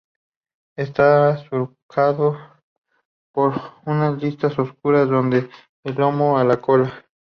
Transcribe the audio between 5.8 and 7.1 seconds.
el lomo a la cola.